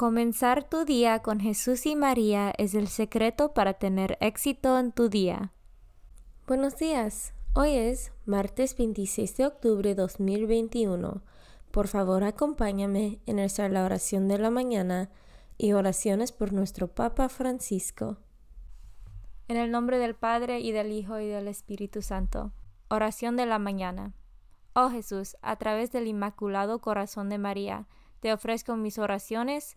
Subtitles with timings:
[0.00, 5.10] Comenzar tu día con Jesús y María es el secreto para tener éxito en tu
[5.10, 5.52] día.
[6.46, 7.34] Buenos días.
[7.52, 11.20] Hoy es martes 26 de octubre de 2021.
[11.70, 15.10] Por favor, acompáñame en nuestra oración de la mañana
[15.58, 18.16] y oraciones por nuestro Papa Francisco.
[19.48, 22.52] En el nombre del Padre y del Hijo y del Espíritu Santo.
[22.88, 24.14] Oración de la mañana.
[24.72, 27.86] Oh Jesús, a través del Inmaculado Corazón de María,
[28.20, 29.76] te ofrezco mis oraciones,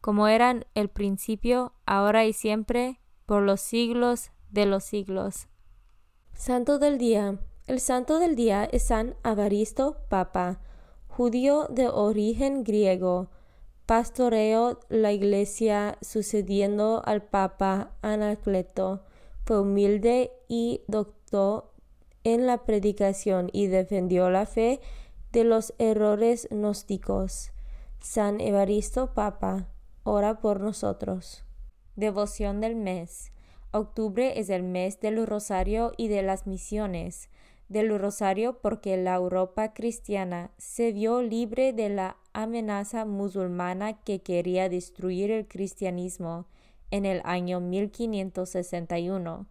[0.00, 5.48] como eran el principio, ahora y siempre, por los siglos de los siglos.
[6.32, 7.38] Santo del Día.
[7.66, 10.60] El santo del día es San Avaristo Papa,
[11.06, 13.28] judío de origen griego.
[13.86, 19.04] Pastoreo la iglesia sucediendo al Papa Anacleto.
[19.44, 21.72] Fue humilde y doctor
[22.24, 24.80] en la predicación y defendió la fe
[25.30, 27.52] de los errores gnósticos.
[28.00, 29.68] San Evaristo Papa
[30.10, 31.44] ora por nosotros.
[31.94, 33.30] Devoción del mes.
[33.70, 37.30] Octubre es el mes del rosario y de las misiones.
[37.68, 44.68] Del rosario porque la Europa cristiana se vio libre de la amenaza musulmana que quería
[44.68, 46.46] destruir el cristianismo
[46.90, 49.46] en el año 1561,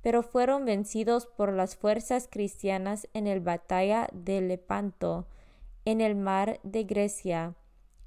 [0.00, 5.26] pero fueron vencidos por las fuerzas cristianas en la batalla de Lepanto,
[5.84, 7.54] en el mar de Grecia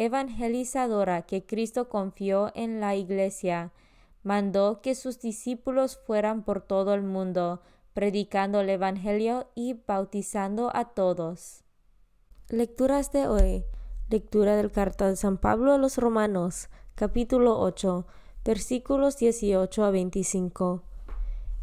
[0.00, 3.70] evangelizadora que Cristo confió en la Iglesia,
[4.22, 7.60] mandó que sus discípulos fueran por todo el mundo,
[7.92, 11.64] predicando el Evangelio y bautizando a todos.
[12.48, 13.64] Lecturas de hoy.
[14.08, 18.06] Lectura del carta de San Pablo a los Romanos, capítulo 8,
[18.42, 20.82] versículos 18 a 25.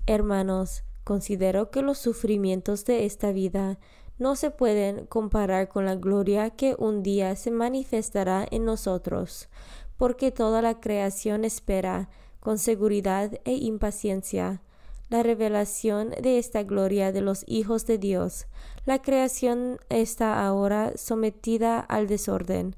[0.06, 3.80] Hermanos, considero que los sufrimientos de esta vida
[4.19, 9.50] no se pueden comparar con la gloria que un día se manifestará en nosotros,
[9.98, 12.10] porque toda la creación espera
[12.40, 14.62] con seguridad e impaciencia
[15.10, 18.48] la revelación de esta gloria de los hijos de Dios.
[18.86, 22.75] La creación está ahora sometida al desorden,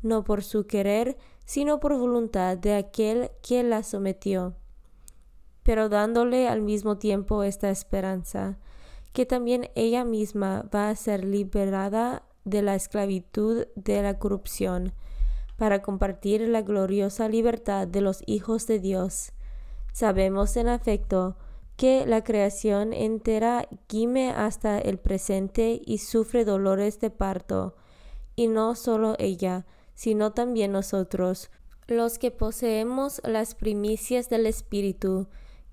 [0.00, 4.54] no por su querer, sino por voluntad de aquel que la sometió,
[5.62, 8.58] pero dándole al mismo tiempo esta esperanza,
[9.12, 14.92] que también ella misma va a ser liberada de la esclavitud de la corrupción,
[15.56, 19.32] para compartir la gloriosa libertad de los hijos de Dios.
[19.92, 21.36] Sabemos en efecto
[21.76, 27.76] que la creación entera gime hasta el presente y sufre dolores de parto,
[28.34, 31.50] y no solo ella, sino también nosotros,
[31.86, 35.28] los que poseemos las primicias del Espíritu,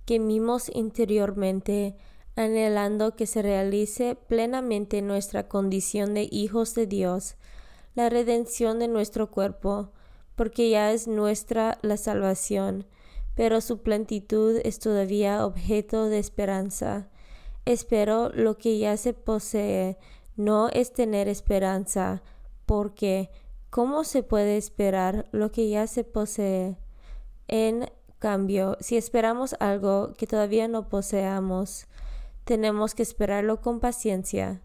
[0.06, 1.96] gemimos interiormente,
[2.40, 7.36] anhelando que se realice plenamente nuestra condición de hijos de Dios,
[7.96, 9.92] la redención de nuestro cuerpo,
[10.38, 12.86] porque ya es nuestra la salvación,
[13.36, 17.10] pero su plenitud es todavía objeto de esperanza.
[17.66, 19.98] Espero lo que ya se posee,
[20.38, 22.24] no es tener esperanza,
[22.66, 23.32] porque
[23.70, 26.78] ¿cómo se puede esperar lo que ya se posee?
[27.50, 31.86] En cambio, si esperamos algo que todavía no poseamos,
[32.50, 34.60] tenemos que esperarlo con paciencia.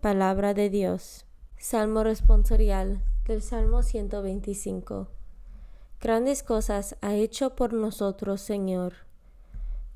[0.00, 1.26] Palabra de Dios.
[1.56, 5.06] Salmo responsorial del Salmo 125.
[6.00, 8.94] Grandes cosas ha hecho por nosotros, Señor.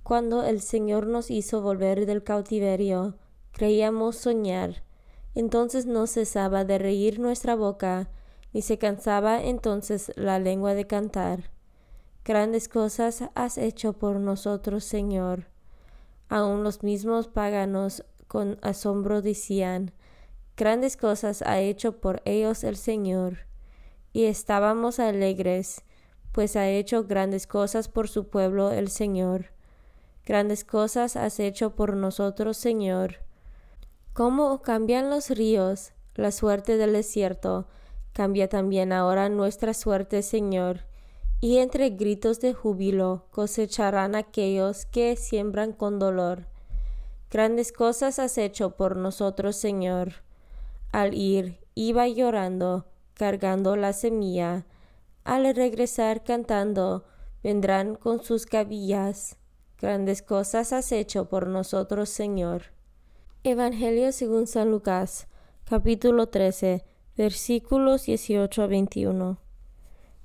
[0.05, 3.17] Cuando el Señor nos hizo volver del cautiverio,
[3.51, 4.85] creíamos soñar.
[5.35, 8.11] Entonces no cesaba de reír nuestra boca,
[8.53, 11.51] ni se cansaba entonces la lengua de cantar.
[12.25, 15.58] Grandes cosas has hecho por nosotros, Señor.
[16.29, 19.93] Aun los mismos paganos con asombro decían,
[20.59, 23.47] Grandes cosas ha hecho por ellos el Señor.
[24.13, 25.83] Y estábamos alegres,
[26.33, 29.53] pues ha hecho grandes cosas por su pueblo el Señor.
[30.27, 33.19] Grandes cosas has hecho por nosotros, Señor.
[34.13, 37.69] Cómo cambian los ríos, la suerte del desierto,
[38.13, 40.87] cambia también ahora nuestra suerte, Señor.
[41.41, 46.47] Y entre gritos de júbilo cosecharán aquellos que siembran con dolor.
[47.31, 50.15] Grandes cosas has hecho por nosotros, Señor.
[50.91, 54.67] Al ir, iba llorando, cargando la semilla.
[55.23, 57.05] Al regresar cantando,
[57.45, 59.37] vendrán con sus cabillas.
[59.81, 62.73] Grandes cosas has hecho por nosotros, Señor.
[63.45, 65.29] Evangelio según San Lucas,
[65.65, 66.85] capítulo 13,
[67.17, 69.48] versículos 18 a 21.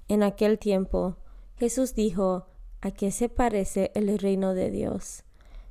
[0.07, 1.17] En aquel tiempo,
[1.57, 2.47] Jesús dijo,
[2.81, 5.23] ¿A qué se parece el reino de Dios?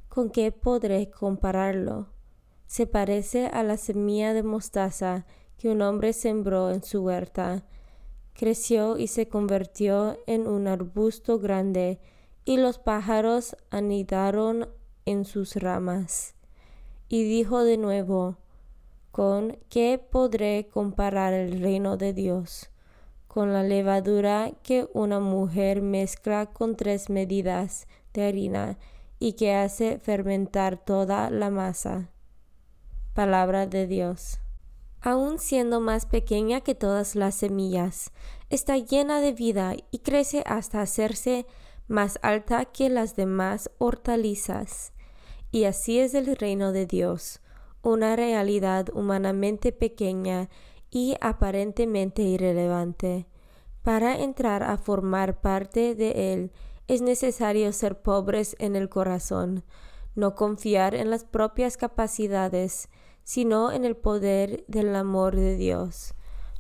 [0.09, 2.09] ¿Con qué podré compararlo?
[2.73, 5.27] se parece a la semilla de mostaza
[5.59, 7.67] que un hombre sembró en su huerta.
[8.33, 12.01] Creció y se convirtió en un arbusto grande,
[12.47, 14.71] y los pájaros anidaron
[15.05, 16.35] en sus ramas.
[17.11, 18.39] Y dijo de nuevo,
[19.11, 22.72] ¿con qué podré comparar el reino de Dios?
[23.33, 28.79] Con la levadura que una mujer mezcla con tres medidas de harina
[29.19, 32.11] y que hace fermentar toda la masa.
[33.15, 34.39] Palabra de Dios.
[35.01, 38.13] Aun siendo más pequeña que todas las semillas,
[38.51, 41.47] está llena de vida y crece hasta hacerse
[41.89, 44.93] más alta que las demás hortalizas.
[45.51, 47.41] Y así es el reino de Dios,
[47.81, 50.51] una realidad humanamente pequeña
[50.93, 53.27] y aparentemente irrelevante.
[53.83, 56.53] Para entrar a formar parte de él
[56.87, 59.65] es necesario ser pobres en el corazón,
[60.15, 62.91] no confiar en las propias capacidades,
[63.25, 66.15] sino en el poder del amor de Dios.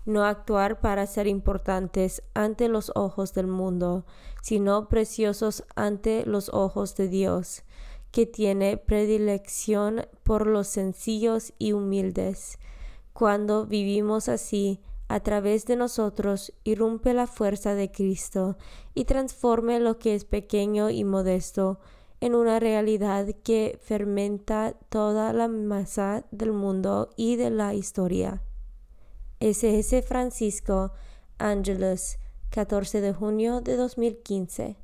[0.06, 4.06] No actuar para ser importantes ante los ojos del mundo,
[4.40, 7.62] sino preciosos ante los ojos de Dios,
[8.10, 12.58] que tiene predilección por los sencillos y humildes.
[13.12, 18.56] Cuando vivimos así, a través de nosotros irrumpe la fuerza de Cristo
[18.94, 21.80] y transforme lo que es pequeño y modesto
[22.20, 28.42] en una realidad que fermenta toda la masa del mundo y de la historia.
[29.40, 30.02] S.S.
[30.02, 30.92] Francisco
[31.38, 34.76] Ángeles, 14 de junio de 2015.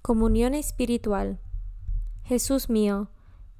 [0.00, 1.38] Comunión espiritual.
[2.24, 3.10] Jesús mío,